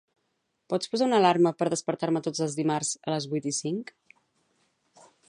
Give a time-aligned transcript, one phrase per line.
[0.73, 3.93] Pots posar una alarma per despertar-me tots els dimarts a les vuit i cinc?